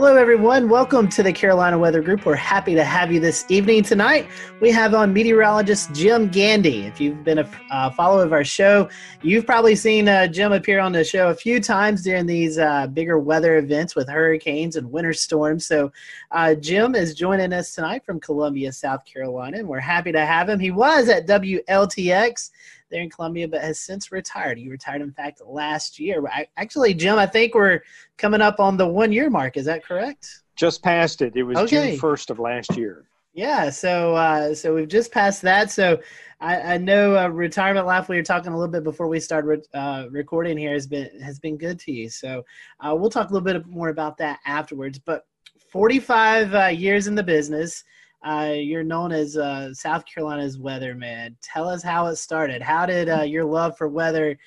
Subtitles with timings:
[0.00, 0.70] Hello, everyone.
[0.70, 2.24] Welcome to the Carolina Weather Group.
[2.24, 3.82] We're happy to have you this evening.
[3.82, 4.26] Tonight,
[4.58, 6.86] we have on meteorologist Jim Gandy.
[6.86, 8.88] If you've been a uh, follower of our show,
[9.20, 12.86] you've probably seen uh, Jim appear on the show a few times during these uh,
[12.86, 15.66] bigger weather events with hurricanes and winter storms.
[15.66, 15.92] So,
[16.30, 20.48] uh, Jim is joining us tonight from Columbia, South Carolina, and we're happy to have
[20.48, 20.58] him.
[20.58, 22.50] He was at WLTX
[22.90, 24.58] there in Columbia, but has since retired.
[24.58, 26.26] He retired, in fact, last year.
[26.26, 27.82] I, actually, Jim, I think we're
[28.18, 29.56] coming up on the one year mark.
[29.56, 30.42] Is that correct?
[30.56, 31.36] Just passed it.
[31.36, 31.90] It was okay.
[31.90, 33.06] June first of last year.
[33.32, 35.70] Yeah, so uh, so we've just passed that.
[35.70, 36.00] So
[36.40, 38.08] I, I know uh, retirement life.
[38.08, 41.38] We were talking a little bit before we started uh, recording here has been has
[41.38, 42.08] been good to you.
[42.08, 42.44] So
[42.80, 44.98] uh, we'll talk a little bit more about that afterwards.
[44.98, 45.26] But
[45.70, 47.84] 45 uh, years in the business.
[48.22, 51.34] Uh, you're known as uh, South Carolina's weatherman.
[51.42, 52.60] Tell us how it started.
[52.60, 54.38] How did uh, your love for weather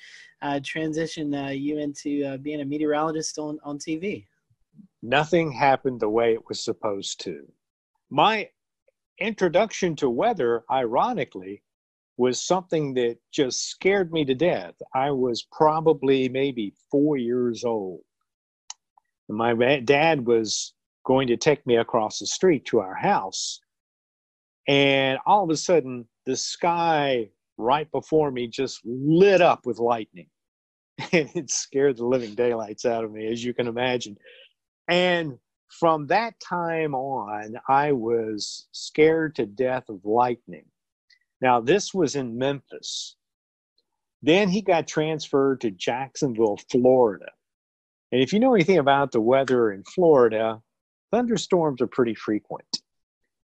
[0.42, 4.26] uh, transition uh, you into uh, being a meteorologist on, on TV?
[5.02, 7.46] Nothing happened the way it was supposed to.
[8.10, 8.48] My
[9.18, 11.62] introduction to weather, ironically,
[12.16, 14.74] was something that just scared me to death.
[14.94, 18.02] I was probably maybe four years old.
[19.28, 23.60] My dad was going to take me across the street to our house
[24.66, 30.28] and all of a sudden the sky right before me just lit up with lightning.
[31.12, 34.16] And it scared the living daylights out of me as you can imagine.
[34.88, 40.64] And from that time on i was scared to death of lightning.
[41.40, 43.16] Now this was in memphis.
[44.22, 47.30] Then he got transferred to jacksonville florida.
[48.12, 50.60] And if you know anything about the weather in florida
[51.10, 52.80] thunderstorms are pretty frequent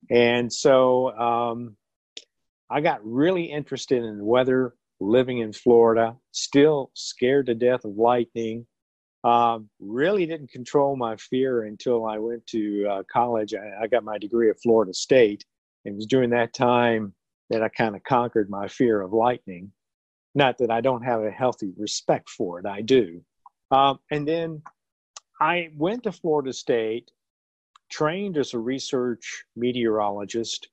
[0.10, 1.76] and so um,
[2.70, 8.66] I got really interested in weather living in Florida, still scared to death of lightning.
[9.24, 13.54] Um, really didn't control my fear until I went to uh, college.
[13.54, 15.44] I, I, got my degree at Florida State.
[15.83, 17.14] It was during that time
[17.50, 19.73] that I kind of conquered my fear of lightning.
[20.36, 23.22] Not that I don't have a healthy respect for it, I do.
[23.72, 24.62] Um, and then
[25.42, 27.12] I went to Florida State
[27.89, 30.70] trained as a research meteorologist,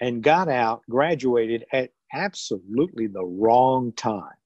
[0.00, 4.36] and got out, graduated at absolutely the wrong time.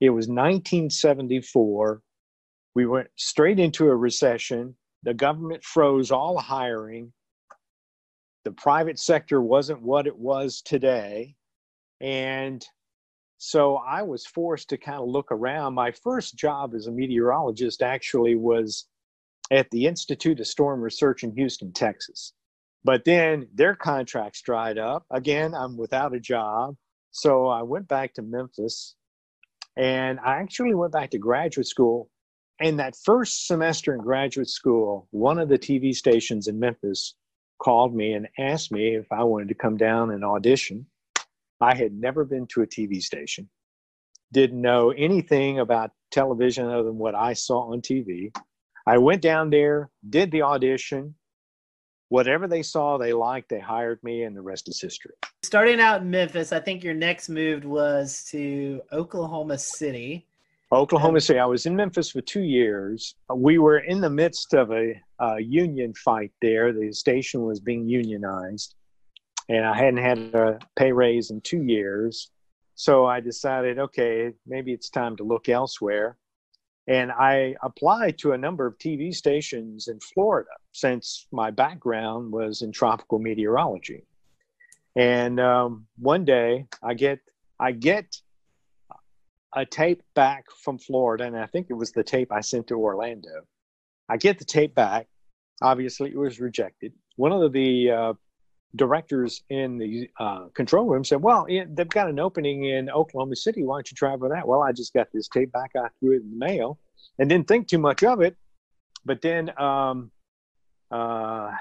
[0.00, 2.00] It was 1974.
[2.74, 4.76] We went straight into a recession.
[5.02, 7.12] The government froze all hiring.
[8.44, 11.34] The private sector wasn't what it was today.
[12.00, 12.64] And
[13.38, 15.74] so I was forced to kind of look around.
[15.74, 18.86] My first job as a meteorologist actually was
[19.50, 22.32] at the Institute of Storm Research in Houston, Texas.
[22.84, 25.04] But then their contracts dried up.
[25.10, 26.76] Again, I'm without a job.
[27.10, 28.94] So I went back to Memphis
[29.76, 32.10] and I actually went back to graduate school.
[32.60, 37.14] And that first semester in graduate school, one of the TV stations in Memphis
[37.60, 40.86] called me and asked me if I wanted to come down and audition.
[41.60, 43.48] I had never been to a TV station,
[44.32, 48.32] didn't know anything about television other than what I saw on TV.
[48.88, 51.14] I went down there, did the audition.
[52.08, 55.12] Whatever they saw, they liked, they hired me, and the rest is history.
[55.42, 60.26] Starting out in Memphis, I think your next move was to Oklahoma City.
[60.72, 61.38] Oklahoma City.
[61.38, 63.14] I was in Memphis for two years.
[63.34, 66.72] We were in the midst of a, a union fight there.
[66.72, 68.74] The station was being unionized,
[69.50, 72.30] and I hadn't had a pay raise in two years.
[72.74, 76.16] So I decided, okay, maybe it's time to look elsewhere.
[76.88, 82.62] And I applied to a number of TV stations in Florida since my background was
[82.62, 84.04] in tropical meteorology.
[84.96, 87.20] And um, one day I get
[87.60, 88.16] I get
[89.54, 92.74] a tape back from Florida, and I think it was the tape I sent to
[92.74, 93.46] Orlando.
[94.08, 95.08] I get the tape back.
[95.60, 96.92] Obviously, it was rejected.
[97.16, 98.12] One of the uh,
[98.76, 103.64] directors in the uh, control room said, "Well, they've got an opening in Oklahoma City.
[103.64, 105.72] Why don't you try for that?" Well, I just got this tape back.
[105.76, 106.78] I threw it in the mail
[107.18, 108.36] and didn't think too much of it.
[109.04, 110.10] But then um,
[110.90, 111.52] uh,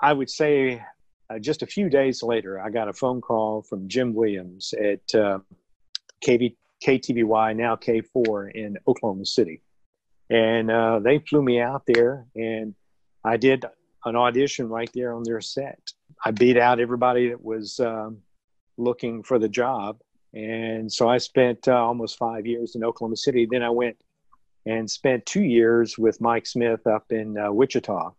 [0.00, 0.84] I would say
[1.30, 5.14] uh, just a few days later, I got a phone call from Jim Williams at
[5.14, 5.38] uh,
[6.24, 9.62] KV, KTVY, now KFOR in Oklahoma City.
[10.30, 12.74] And uh, they flew me out there, and
[13.24, 13.64] I did
[14.04, 15.80] an audition right there on their set.
[16.24, 18.18] I beat out everybody that was um,
[18.76, 20.00] looking for the job.
[20.32, 23.46] And so I spent uh, almost five years in Oklahoma City.
[23.48, 23.96] Then I went
[24.66, 28.12] and spent two years with Mike Smith up in uh, Wichita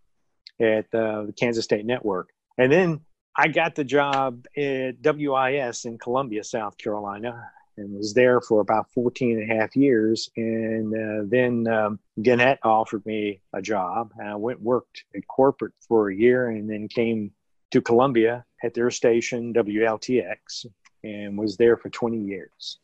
[0.61, 2.29] at uh, the Kansas State Network.
[2.57, 3.01] And then
[3.35, 7.51] I got the job at WIS in Columbia, South Carolina.
[7.77, 10.29] And was there for about 14 and a half years.
[10.37, 14.11] And uh, then um, Gannett offered me a job.
[14.17, 17.31] And I went worked at corporate for a year and then came
[17.71, 20.65] to Columbia at their station, WLTX,
[21.03, 22.79] and was there for 20 years.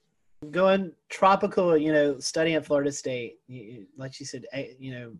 [0.50, 3.38] Going tropical, you know, studying at Florida State,
[3.96, 5.14] like you said, eh, you know,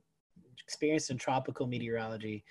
[0.64, 2.44] experience in tropical meteorology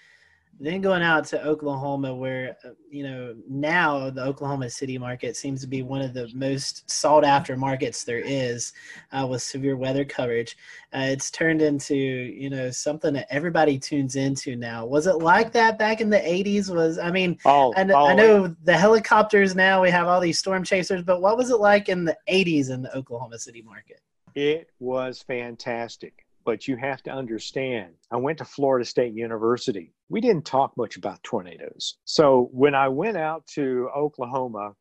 [0.59, 5.61] then going out to Oklahoma, where uh, you know now the Oklahoma City market seems
[5.63, 8.73] to be one of the most sought after markets there is,
[9.13, 10.57] uh, with severe weather coverage.
[10.95, 14.85] Uh, it's turned into you know something that everybody tunes into now.
[14.85, 16.75] Was it like that back in the '80s?
[16.75, 20.39] Was I mean, oh, I, oh, I know the helicopters now we have all these
[20.39, 24.01] storm chasers, but what was it like in the '80s in the Oklahoma City market?
[24.35, 29.93] It was fantastic but you have to understand I went to Florida State University.
[30.09, 31.99] We didn't talk much about tornadoes.
[32.05, 34.73] So when I went out to Oklahoma,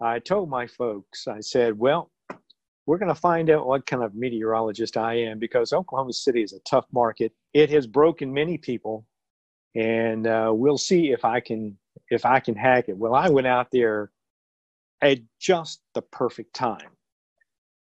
[0.00, 2.10] I told my folks, I said, well,
[2.86, 6.54] we're going to find out what kind of meteorologist I am because Oklahoma City is
[6.54, 7.32] a tough market.
[7.52, 9.04] It has broken many people,
[9.74, 11.76] and uh, we'll see if I can
[12.08, 12.96] if I can hack it.
[12.96, 14.10] Well, I went out there
[15.02, 16.88] at just the perfect time.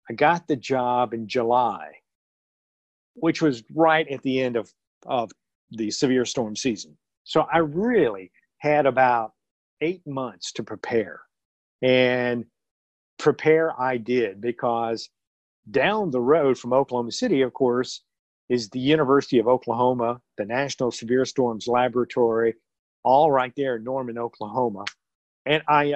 [0.10, 1.99] I got the job in July
[3.22, 4.72] which was right at the end of,
[5.06, 5.32] of
[5.72, 6.98] the severe storm season.
[7.24, 9.34] So I really had about
[9.82, 11.22] eight months to prepare.
[11.82, 12.46] And
[13.18, 15.10] prepare I did because
[15.72, 18.02] down the road from Oklahoma City, of course,
[18.50, 22.56] is the University of Oklahoma, the National Severe Storms Laboratory,
[23.04, 24.86] all right there in Norman, Oklahoma.
[25.46, 25.96] And I,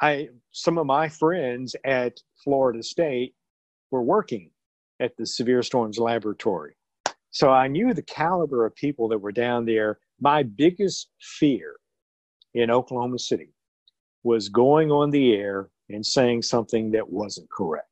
[0.00, 3.34] I, some of my friends at Florida State
[3.90, 4.50] were working
[5.00, 6.76] at the Severe Storms Laboratory.
[7.30, 9.98] So I knew the caliber of people that were down there.
[10.20, 11.76] My biggest fear
[12.54, 13.52] in Oklahoma City
[14.22, 17.86] was going on the air and saying something that wasn't correct.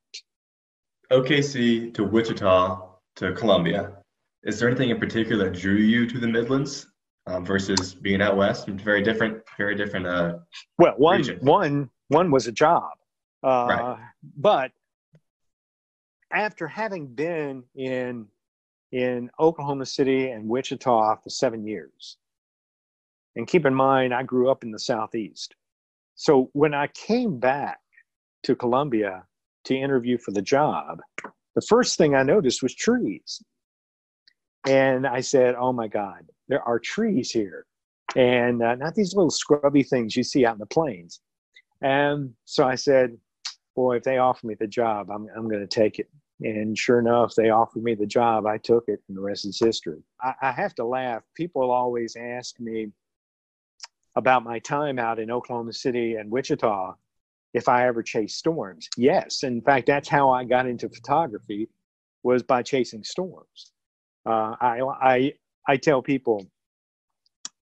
[1.13, 3.93] OKC to Wichita to Columbia.
[4.43, 6.87] Is there anything in particular that drew you to the Midlands
[7.27, 8.67] um, versus being out west?
[8.69, 10.07] Very different, very different.
[10.07, 10.39] Uh,
[10.79, 12.91] well, one, one, one was a job,
[13.43, 13.99] uh, right.
[14.37, 14.73] but
[16.35, 18.27] after having been in
[18.93, 22.19] in Oklahoma City and Wichita for seven years,
[23.37, 25.55] and keep in mind I grew up in the southeast,
[26.15, 27.81] so when I came back
[28.45, 29.25] to Columbia
[29.65, 31.01] to interview for the job,
[31.55, 33.43] the first thing I noticed was trees,
[34.67, 37.67] and I said, "Oh my God, there are trees here."
[38.17, 41.21] and uh, not these little scrubby things you see out in the plains.
[41.81, 43.17] And so I said,
[43.75, 46.09] boy, if they offer me the job, I'm, I'm going to take it.
[46.41, 48.47] And sure enough, they offered me the job.
[48.47, 50.03] I took it, and the rest is history.
[50.21, 51.23] I, I have to laugh.
[51.35, 52.89] People always ask me
[54.17, 56.95] about my time out in Oklahoma City and Wichita
[57.53, 58.89] if I ever chased storms.
[58.97, 61.69] Yes, in fact, that's how I got into photography
[62.23, 63.73] was by chasing storms.
[64.27, 65.33] Uh, I, I
[65.69, 66.47] I tell people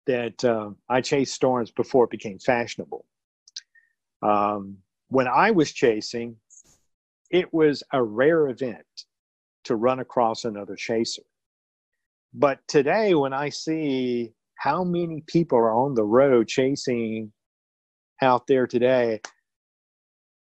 [0.06, 3.04] that uh, I chased storms before it became fashionable.
[4.22, 4.78] Um,
[5.08, 6.36] when I was chasing,
[7.32, 8.84] it was a rare event
[9.64, 11.22] to run across another chaser.
[12.34, 17.32] But today, when I see how many people are on the road chasing
[18.20, 19.20] out there today,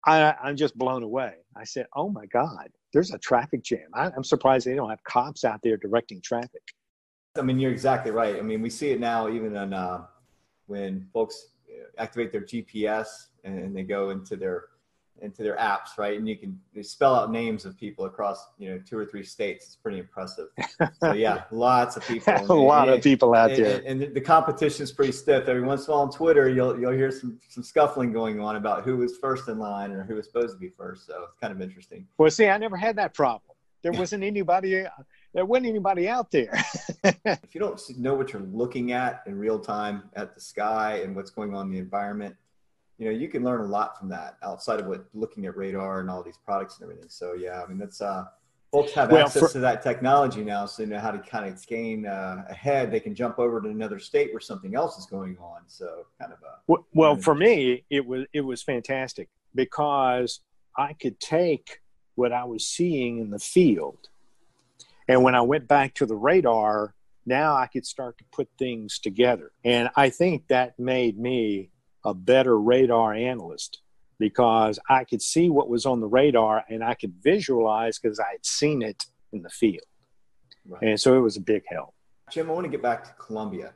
[0.05, 1.35] I, am just blown away.
[1.57, 3.89] I said, oh my God, there's a traffic jam.
[3.95, 6.63] I, am surprised they don't have cops out there directing traffic.
[7.37, 8.37] I mean, you're exactly right.
[8.37, 10.05] I mean, we see it now even uh,
[10.67, 11.49] when folks
[11.99, 13.07] activate their GPS
[13.45, 14.65] and they go into their
[15.23, 16.19] into their apps, right?
[16.19, 19.67] And you can spell out names of people across, you know, two or three states.
[19.67, 20.49] It's pretty impressive.
[21.01, 22.35] So yeah, lots of people.
[22.51, 23.83] a lot and, of people out and, there.
[23.87, 25.49] And, and the competition is pretty stiff.
[25.49, 28.57] Every once in a while on Twitter, you'll you'll hear some some scuffling going on
[28.57, 31.07] about who was first in line or who was supposed to be first.
[31.07, 32.07] So it's kind of interesting.
[32.19, 33.55] Well, see, I never had that problem.
[33.83, 34.85] There wasn't anybody.
[35.35, 36.53] There wasn't anybody out there.
[37.05, 41.15] if you don't know what you're looking at in real time at the sky and
[41.15, 42.35] what's going on in the environment,
[42.99, 46.01] you know you can learn a lot from that outside of what looking at radar
[46.01, 47.09] and all these products and everything.
[47.09, 48.25] So yeah i mean that's uh
[48.75, 51.47] folks have well, access for, to that technology now so they know how to kind
[51.47, 52.91] of gain uh, ahead.
[52.91, 55.63] They can jump over to another state where something else is going on.
[55.67, 60.41] So kind of a well, well for me it was it was fantastic because
[60.77, 61.81] i could take
[62.17, 64.09] what i was seeing in the field.
[65.09, 66.95] And when i went back to the radar
[67.27, 69.53] now i could start to put things together.
[69.65, 71.71] And i think that made me
[72.05, 73.81] a better radar analyst
[74.19, 78.31] because I could see what was on the radar and I could visualize because I
[78.33, 79.87] had seen it in the field.
[80.67, 80.83] Right.
[80.83, 81.95] And so it was a big help.
[82.31, 83.73] Jim, I want to get back to Columbia.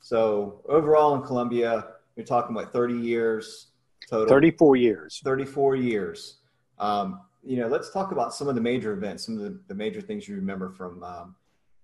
[0.00, 1.86] So overall in Columbia,
[2.16, 3.68] you're talking about 30 years
[4.08, 4.28] total.
[4.28, 5.20] 34 years.
[5.24, 6.36] 34 years.
[6.78, 9.74] Um, you know, let's talk about some of the major events, some of the, the
[9.74, 11.34] major things you remember from um,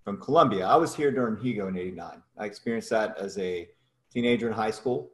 [0.03, 0.65] from Columbia.
[0.65, 2.21] I was here during Hugo in '89.
[2.37, 3.67] I experienced that as a
[4.11, 5.11] teenager in high school.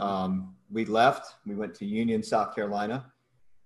[0.00, 1.34] Um, we left.
[1.46, 3.06] We went to Union, South Carolina,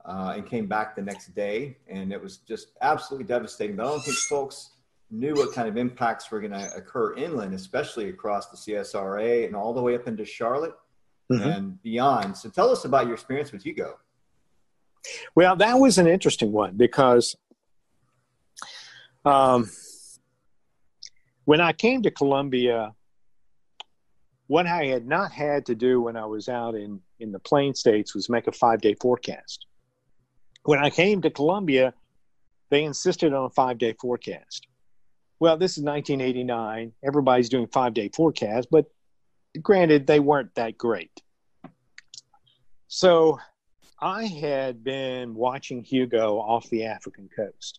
[0.05, 3.77] uh, and came back the next day, and it was just absolutely devastating.
[3.77, 4.73] But I don't think folks
[5.11, 9.57] knew what kind of impacts were going to occur inland, especially across the CSRA and
[9.57, 10.75] all the way up into Charlotte
[11.33, 11.49] mm-hmm.
[11.49, 12.37] and beyond.
[12.37, 13.99] So, tell us about your experience with Hugo.
[15.35, 17.35] Well, that was an interesting one because
[19.25, 19.71] um,
[21.45, 22.95] when I came to Columbia,
[24.51, 27.73] what I had not had to do when I was out in, in the plain
[27.73, 29.65] states was make a five day forecast.
[30.65, 31.95] When I came to Columbia,
[32.69, 34.67] they insisted on a five day forecast.
[35.39, 36.91] Well, this is 1989.
[37.05, 38.87] Everybody's doing five day forecasts, but
[39.63, 41.23] granted, they weren't that great.
[42.89, 43.39] So
[44.03, 47.79] I had been watching Hugo off the African coast,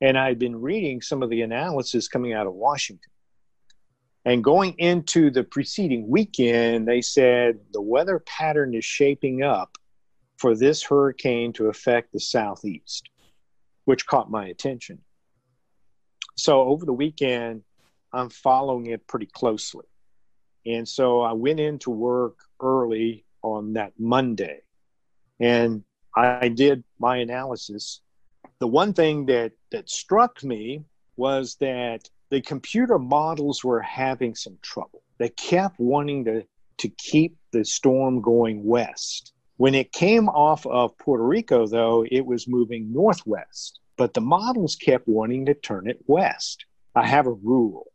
[0.00, 3.10] and I had been reading some of the analysis coming out of Washington.
[4.24, 9.76] And going into the preceding weekend, they said the weather pattern is shaping up
[10.38, 13.08] for this hurricane to affect the southeast,
[13.84, 14.98] which caught my attention.
[16.36, 17.62] So over the weekend,
[18.12, 19.86] I'm following it pretty closely.
[20.66, 24.60] And so I went into work early on that Monday
[25.38, 25.84] and
[26.16, 28.00] I did my analysis.
[28.60, 30.84] The one thing that, that struck me
[31.16, 35.04] was that the computer models were having some trouble.
[35.18, 36.44] They kept wanting to,
[36.78, 39.32] to keep the storm going west.
[39.56, 44.74] When it came off of Puerto Rico, though, it was moving northwest, but the models
[44.74, 46.66] kept wanting to turn it west.
[46.96, 47.92] I have a rule,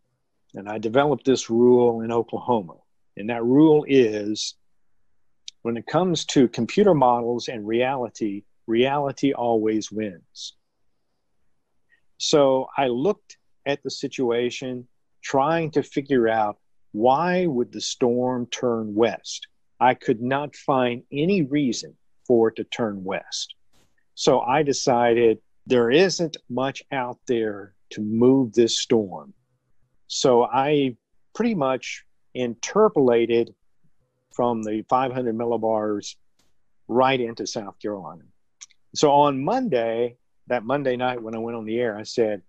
[0.54, 2.76] and I developed this rule in Oklahoma.
[3.18, 4.56] And that rule is
[5.64, 10.56] when it comes to computer models and reality, reality always wins.
[12.20, 13.36] So I looked
[13.70, 14.88] at the situation,
[15.24, 16.58] trying to figure out
[16.92, 19.48] why would the storm turn west.
[19.80, 21.96] I could not find any reason
[22.26, 23.56] for it to turn west.
[24.16, 29.34] So I decided there isn't much out there to move this storm.
[30.08, 30.98] So I
[31.34, 33.54] pretty much interpolated
[34.34, 36.16] from the 500 millibars
[36.88, 38.24] right into South Carolina.
[38.96, 42.42] So on Monday, that Monday night when I went on the air, I said,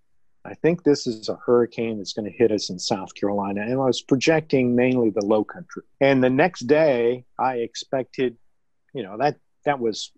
[0.43, 3.61] I think this is a hurricane that's going to hit us in South Carolina.
[3.61, 5.83] And I was projecting mainly the low country.
[5.99, 8.37] And the next day, I expected,
[8.93, 10.11] you know, that that was,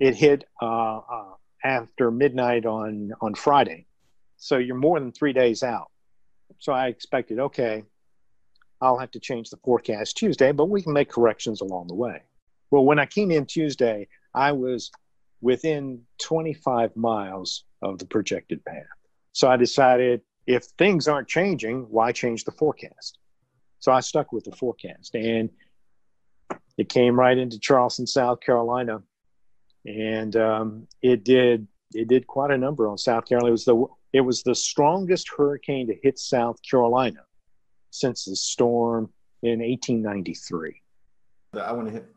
[0.00, 3.86] it hit uh, uh, after midnight on, on Friday.
[4.38, 5.90] So you're more than three days out.
[6.58, 7.84] So I expected, okay,
[8.80, 12.22] I'll have to change the forecast Tuesday, but we can make corrections along the way.
[12.70, 14.90] Well, when I came in Tuesday, I was
[15.40, 18.86] within 25 miles of the projected path.
[19.32, 23.18] So I decided if things aren't changing, why change the forecast?
[23.80, 25.50] So I stuck with the forecast and
[26.76, 29.02] it came right into Charleston, South Carolina.
[29.86, 33.48] And um, it did it did quite a number on South Carolina.
[33.48, 37.20] It was the it was the strongest hurricane to hit South Carolina
[37.90, 39.10] since the storm
[39.42, 40.82] in 1893.
[41.54, 42.08] I want to hit,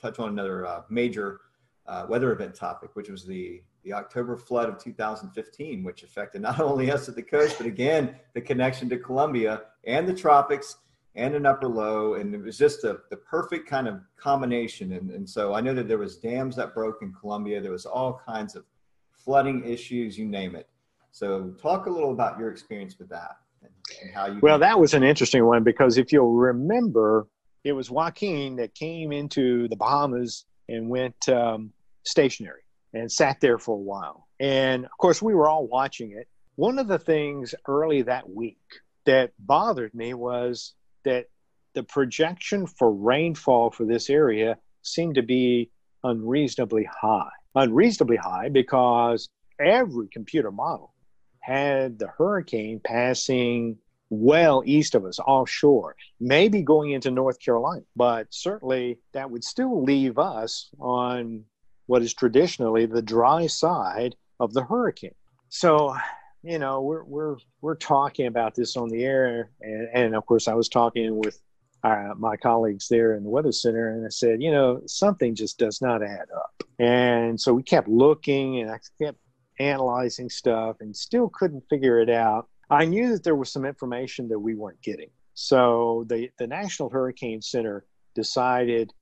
[0.00, 1.40] touch on another uh, major
[1.86, 6.60] uh, weather event topic, which was the the October flood of 2015, which affected not
[6.60, 10.76] only us at the coast, but again the connection to Columbia and the tropics
[11.14, 14.92] and an upper low, and it was just a, the perfect kind of combination.
[14.92, 17.58] And, and so I know that there was dams that broke in Columbia.
[17.62, 18.64] There was all kinds of
[19.12, 20.68] flooding issues, you name it.
[21.12, 24.40] So talk a little about your experience with that and how you.
[24.42, 27.28] Well, that was an interesting one because if you'll remember,
[27.64, 31.72] it was Joaquin that came into the Bahamas and went um,
[32.04, 32.65] stationary
[33.00, 34.26] and sat there for a while.
[34.40, 36.28] And of course, we were all watching it.
[36.56, 38.58] One of the things early that week
[39.04, 40.74] that bothered me was
[41.04, 41.26] that
[41.74, 45.70] the projection for rainfall for this area seemed to be
[46.04, 47.28] unreasonably high.
[47.54, 49.28] Unreasonably high because
[49.60, 50.94] every computer model
[51.40, 53.78] had the hurricane passing
[54.10, 59.82] well east of us offshore, maybe going into North Carolina, but certainly that would still
[59.82, 61.44] leave us on
[61.86, 65.14] what is traditionally the dry side of the hurricane.
[65.48, 65.96] So,
[66.42, 70.48] you know, we're we're we're talking about this on the air, and, and of course,
[70.48, 71.40] I was talking with
[71.82, 75.58] uh, my colleagues there in the weather center, and I said, you know, something just
[75.58, 76.62] does not add up.
[76.78, 79.18] And so we kept looking, and I kept
[79.58, 82.48] analyzing stuff and still couldn't figure it out.
[82.68, 85.10] I knew that there was some information that we weren't getting.
[85.34, 88.92] So the, the National Hurricane Center decided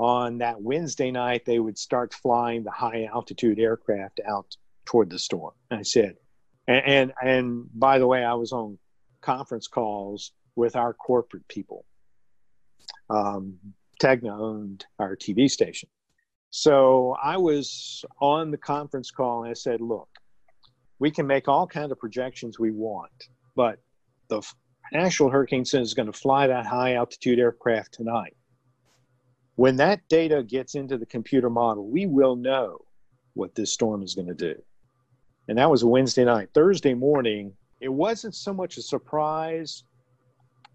[0.00, 5.18] on that Wednesday night, they would start flying the high altitude aircraft out toward the
[5.18, 5.52] storm.
[5.70, 6.16] I said,
[6.66, 8.78] and, and, and by the way, I was on
[9.20, 11.84] conference calls with our corporate people.
[13.10, 13.58] Um,
[14.02, 15.90] Tegna owned our TV station.
[16.48, 20.08] So I was on the conference call and I said, look,
[20.98, 23.78] we can make all kind of projections we want, but
[24.28, 24.40] the
[24.94, 28.34] National Hurricane Center is going to fly that high altitude aircraft tonight.
[29.56, 32.78] When that data gets into the computer model, we will know
[33.34, 34.60] what this storm is going to do.
[35.48, 36.50] And that was a Wednesday night.
[36.54, 39.84] Thursday morning, it wasn't so much a surprise,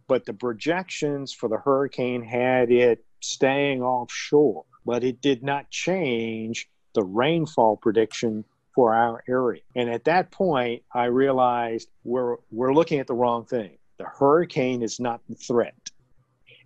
[0.08, 6.70] but the projections for the hurricane had it staying offshore, but it did not change
[6.94, 9.62] the rainfall prediction for our area.
[9.76, 13.78] And at that point, I realized we're, we're looking at the wrong thing.
[13.98, 15.76] The hurricane is not the threat.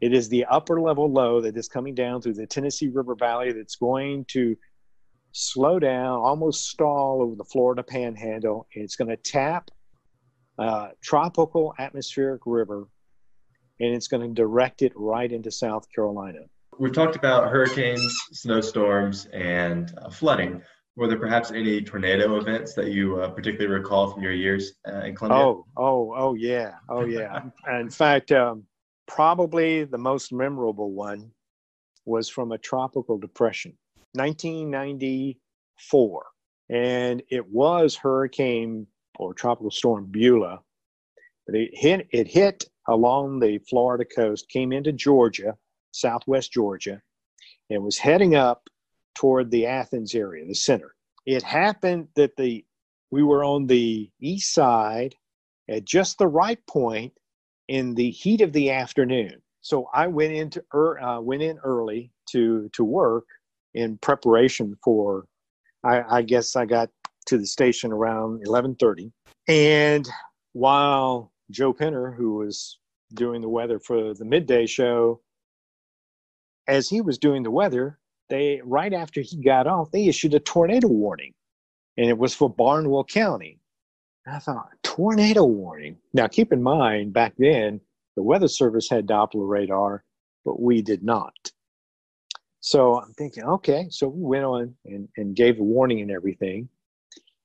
[0.02, 3.52] It is the upper level low that is coming down through the Tennessee River Valley
[3.52, 4.56] that's going to
[5.32, 8.68] slow down, almost stall over the Florida panhandle.
[8.74, 9.70] And it's going to tap
[10.58, 12.88] uh, tropical atmospheric river
[13.80, 16.40] and it's going to direct it right into South Carolina.
[16.80, 20.62] We've talked about hurricanes, snowstorms, and uh, flooding.
[20.96, 25.02] Were there perhaps any tornado events that you uh, particularly recall from your years uh,
[25.02, 25.46] in Columbia?
[25.46, 27.42] Oh, oh, oh, yeah, oh, yeah.
[27.80, 28.66] in fact, um,
[29.10, 31.32] probably the most memorable one
[32.06, 33.74] was from a tropical depression,
[34.14, 36.26] 1994,
[36.70, 38.86] and it was Hurricane
[39.18, 40.62] or Tropical Storm Beulah.
[41.46, 45.58] But it hit, it hit along the Florida coast, came into Georgia,
[45.92, 47.02] southwest Georgia,
[47.72, 48.70] and was heading up
[49.16, 50.94] toward the Athens area, the center.
[51.26, 52.64] It happened that the
[53.12, 55.16] we were on the east side
[55.68, 57.14] at just the right point
[57.70, 59.42] in the heat of the afternoon.
[59.62, 63.26] So I went into uh, went in early to to work
[63.74, 65.26] in preparation for.
[65.82, 66.90] I, I guess I got
[67.28, 69.14] to the station around eleven thirty,
[69.48, 70.06] and
[70.54, 72.80] while Joe Penner, who was
[73.14, 75.22] doing the weather for the midday show,
[76.68, 77.98] as he was doing the weather,
[78.30, 81.34] they right after he got off, they issued a tornado warning,
[81.98, 83.60] and it was for Barnwell County.
[84.26, 85.98] And I thought, tornado warning.
[86.14, 87.80] Now, keep in mind, back then,
[88.16, 90.04] the Weather Service had Doppler radar,
[90.44, 91.34] but we did not.
[92.60, 96.70] So I'm thinking, okay, so we went on and, and gave a warning and everything.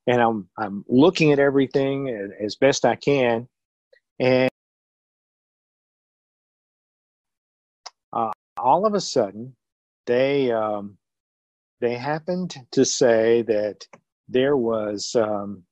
[0.07, 3.49] And I'm I'm looking at everything as best I can,
[4.19, 4.51] and
[8.13, 9.57] uh, all of a sudden,
[10.07, 10.99] they um,
[11.81, 13.87] they happened to say that
[14.29, 15.63] there was um,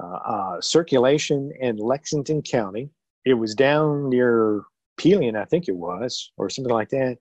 [0.00, 2.90] uh, uh, circulation in Lexington County.
[3.24, 4.62] It was down near
[4.96, 7.18] Pelion, I think it was, or something like that.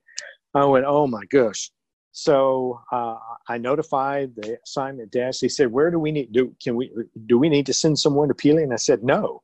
[0.53, 1.71] I went, oh my gosh.
[2.11, 3.15] So uh,
[3.47, 5.41] I notified the assignment desk.
[5.41, 6.31] They said, "Where do we need?
[6.31, 6.91] Do can we?
[7.27, 9.43] Do we need to send someone to Pelion?" I said, "No,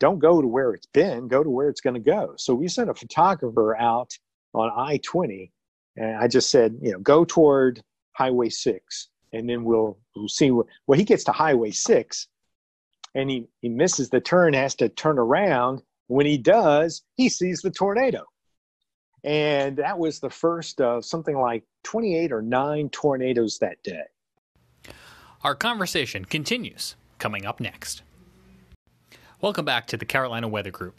[0.00, 1.28] don't go to where it's been.
[1.28, 4.10] Go to where it's going to go." So we sent a photographer out
[4.52, 5.52] on I twenty
[5.96, 10.50] and I just said, you know, go toward Highway 6, and then we'll, we'll see.
[10.50, 12.28] Where, well, he gets to Highway 6,
[13.14, 15.82] and he, he misses the turn, has to turn around.
[16.08, 18.24] When he does, he sees the tornado.
[19.24, 24.02] And that was the first of something like 28 or 9 tornadoes that day.
[25.44, 28.02] Our conversation continues coming up next.
[29.40, 30.96] Welcome back to the Carolina Weather Group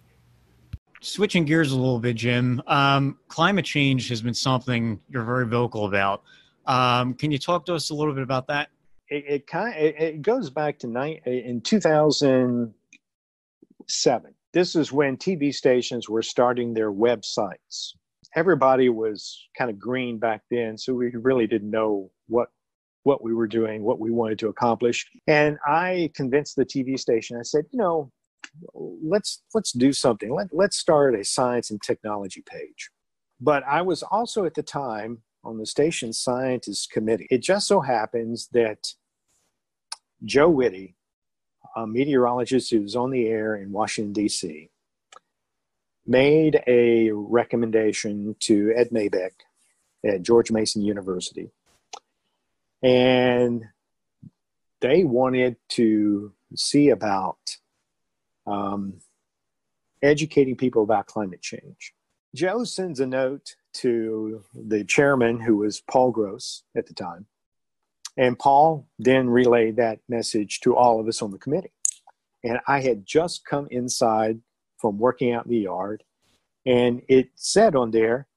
[1.04, 5.86] switching gears a little bit, Jim, um, climate change has been something you're very vocal
[5.86, 6.24] about.
[6.66, 8.70] Um, can you talk to us a little bit about that?
[9.14, 14.34] It, it kind of, it, it, goes back to ni- in 2007.
[14.54, 17.92] This is when TV stations were starting their websites.
[18.36, 22.50] Everybody was kind of green back then, so we really didn't know what
[23.04, 25.08] what we were doing, what we wanted to accomplish.
[25.28, 27.38] And I convinced the TV station.
[27.38, 28.12] I said, you know,
[28.74, 30.34] let's let's do something.
[30.34, 32.90] Let, let's start a science and technology page.
[33.40, 37.28] But I was also at the time on the station scientists committee.
[37.30, 38.96] It just so happens that
[40.26, 40.94] Joe Witte,
[41.76, 44.70] a meteorologist who was on the air in Washington D.C.,
[46.06, 49.32] made a recommendation to Ed Maibach
[50.06, 51.50] at George Mason University,
[52.82, 53.64] and
[54.82, 57.58] they wanted to see about
[58.46, 58.96] um,
[60.02, 61.94] educating people about climate change.
[62.36, 67.28] Joe sends a note to the chairman, who was Paul Gross at the time.
[68.18, 71.72] And Paul then relayed that message to all of us on the committee.
[72.44, 74.42] And I had just come inside
[74.78, 76.04] from working out in the yard,
[76.66, 78.28] and it said on there,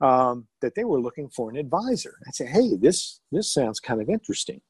[0.00, 2.18] um, that they were looking for an advisor.
[2.26, 4.62] I said, "Hey, this this sounds kind of interesting."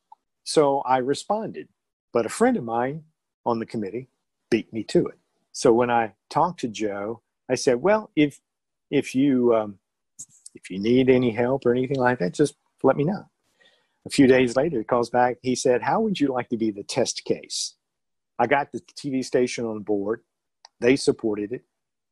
[0.45, 1.69] So I responded,
[2.13, 3.05] but a friend of mine
[3.47, 4.11] on the committee
[4.51, 5.19] beat me to it.
[5.53, 8.41] So when I talked to Joe, I said, "Well, if
[8.91, 9.79] if you um,
[10.55, 13.30] if you need any help or anything like that, just let me know."
[14.07, 15.37] A few days later, he calls back.
[15.43, 17.77] He said, "How would you like to be the test case?"
[18.39, 20.23] I got the TV station on board.
[20.81, 21.65] They supported it.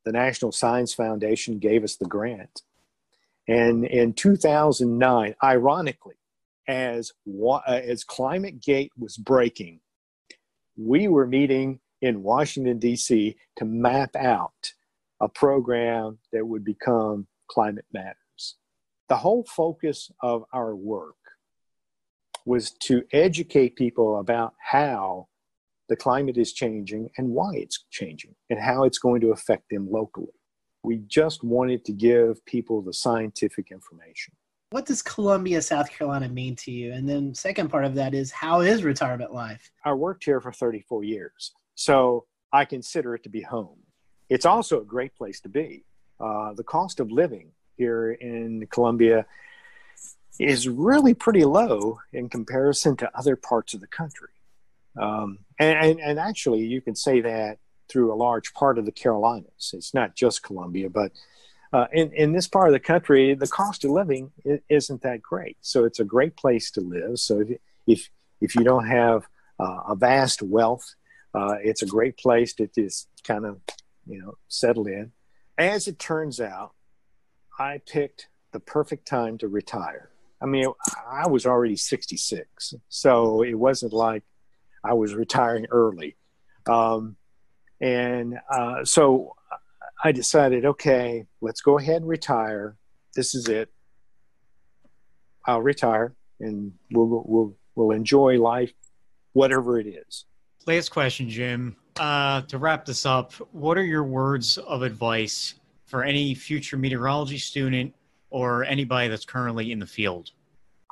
[0.04, 2.62] The National Science Foundation gave us the grant.
[3.48, 6.16] And in 2009, ironically,
[6.68, 9.80] as uh, as Climate Gate was breaking,
[10.76, 13.36] we were meeting in Washington D.C.
[13.56, 14.74] to map out
[15.20, 18.56] a program that would become Climate Matters.
[19.08, 21.16] The whole focus of our work
[22.48, 25.28] was to educate people about how
[25.90, 29.86] the climate is changing and why it's changing and how it's going to affect them
[29.90, 30.32] locally.
[30.82, 34.32] We just wanted to give people the scientific information.
[34.70, 36.92] What does Columbia, South Carolina mean to you?
[36.92, 39.70] And then, second part of that is how is retirement life?
[39.84, 43.78] I worked here for 34 years, so I consider it to be home.
[44.30, 45.84] It's also a great place to be.
[46.18, 49.26] Uh, the cost of living here in Columbia
[50.38, 54.28] is really pretty low in comparison to other parts of the country.
[54.96, 58.92] Um, and, and, and, actually, you can say that through a large part of the
[58.92, 59.72] Carolinas.
[59.72, 61.12] It's not just Columbia, but
[61.72, 64.32] uh, in, in this part of the country, the cost of living
[64.68, 65.56] isn't that great.
[65.60, 67.18] So it's a great place to live.
[67.18, 70.94] So if, if, if you don't have uh, a vast wealth,
[71.34, 73.60] uh, it's a great place to just kind of,
[74.06, 75.12] you know, settle in.
[75.58, 76.72] As it turns out,
[77.58, 80.07] I picked the perfect time to retire.
[80.40, 80.66] I mean,
[81.10, 84.22] I was already 66, so it wasn't like
[84.84, 86.16] I was retiring early.
[86.68, 87.16] Um,
[87.80, 89.34] and uh, so
[90.02, 92.76] I decided, okay, let's go ahead and retire.
[93.14, 93.68] This is it.
[95.46, 98.72] I'll retire and we'll, we'll, we'll enjoy life,
[99.32, 100.24] whatever it is.
[100.66, 101.76] Last question, Jim.
[101.98, 105.54] Uh, to wrap this up, what are your words of advice
[105.86, 107.92] for any future meteorology student
[108.30, 110.30] or anybody that's currently in the field?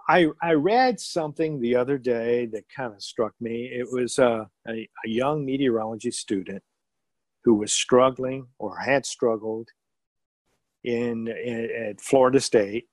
[0.08, 3.66] I, I read something the other day that kind of struck me.
[3.72, 6.62] It was a, a, a young meteorology student
[7.44, 9.68] who was struggling or had struggled
[10.84, 12.86] in, in, at Florida State,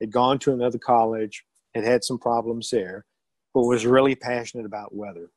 [0.00, 3.04] had gone to another college, had had some problems there,
[3.52, 5.30] but was really passionate about weather.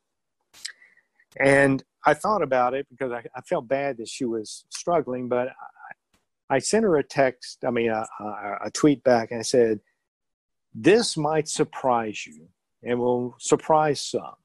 [1.40, 5.48] And I thought about it because I, I felt bad that she was struggling, but
[6.52, 9.80] I, sent her a text, I mean, a, a, a tweet back, and I said,
[10.74, 12.48] this might surprise you
[12.82, 14.36] and will surprise some,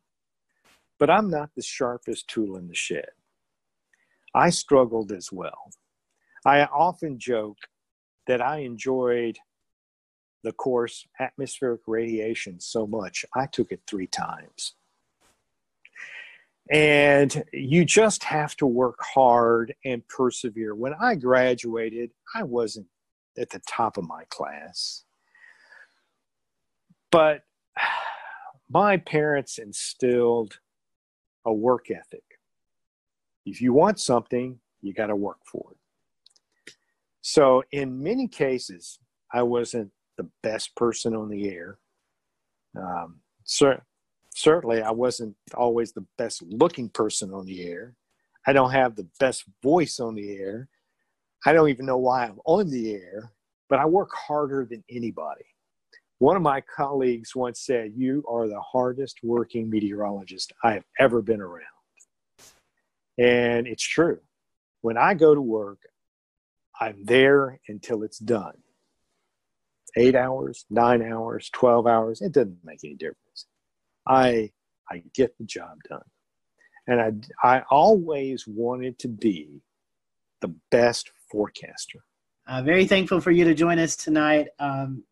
[0.99, 3.09] but I'm not the sharpest tool in the shed.
[4.33, 5.71] I struggled as well.
[6.45, 7.57] I often joke
[8.27, 9.37] that I enjoyed
[10.43, 14.75] the course atmospheric radiation so much, I took it three times.
[16.71, 20.75] And you just have to work hard and persevere.
[20.75, 22.87] When I graduated, I wasn't
[23.37, 25.03] at the top of my class.
[27.11, 27.43] But
[28.69, 30.59] my parents instilled
[31.45, 32.23] a work ethic.
[33.45, 36.73] If you want something, you got to work for it.
[37.21, 38.99] So, in many cases,
[39.33, 41.77] I wasn't the best person on the air.
[42.77, 43.19] Um,
[44.37, 47.95] certainly, I wasn't always the best looking person on the air.
[48.45, 50.69] I don't have the best voice on the air.
[51.45, 53.31] I don't even know why I'm on the air,
[53.67, 55.45] but I work harder than anybody.
[56.19, 61.21] One of my colleagues once said, You are the hardest working meteorologist I have ever
[61.21, 61.65] been around.
[63.17, 64.19] And it's true.
[64.81, 65.79] When I go to work,
[66.79, 68.57] I'm there until it's done.
[69.95, 73.26] Eight hours, nine hours, 12 hours, it doesn't make any difference.
[74.07, 74.51] I,
[74.89, 76.01] I get the job done.
[76.87, 79.61] And I, I always wanted to be
[80.41, 81.99] the best forecaster.
[82.47, 84.47] Uh, very thankful for you to join us tonight.
[84.59, 85.03] Um,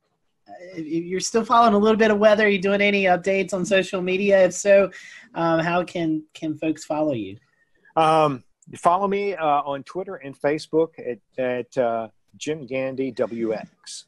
[0.77, 4.01] you're still following a little bit of weather, are you doing any updates on social
[4.01, 4.45] media?
[4.45, 4.89] If so,
[5.33, 7.37] um, how can can folks follow you?
[7.95, 8.43] Um,
[8.77, 14.05] follow me uh, on Twitter and Facebook at, at uh, Jim Gandy WX.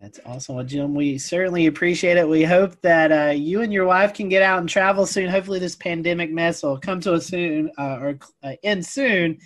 [0.00, 0.54] That's awesome.
[0.54, 2.28] Well, Jim, we certainly appreciate it.
[2.28, 5.28] We hope that uh, you and your wife can get out and travel soon.
[5.28, 9.38] Hopefully, this pandemic mess will come to us soon uh, or uh, end soon,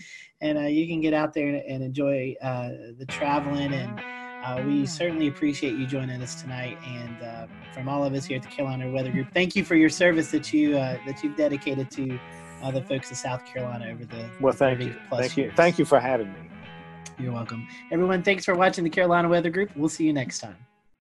[0.43, 3.99] and uh, you can get out there and, and enjoy uh, the traveling and
[4.43, 8.39] uh, we certainly appreciate you joining us tonight, and uh, from all of us here
[8.39, 11.37] at the Carolina Weather Group, thank you for your service that you uh, that you've
[11.37, 12.19] dedicated to
[12.61, 14.53] uh, the folks of South Carolina over the well.
[14.53, 14.97] Thank you.
[15.11, 15.53] Thank you.
[15.55, 16.52] Thank you for having me.
[17.19, 17.69] You're welcome.
[17.91, 19.71] Everyone, thanks for watching the Carolina Weather Group.
[19.77, 20.57] We'll see you next time.